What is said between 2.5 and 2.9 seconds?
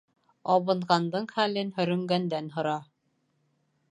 һора.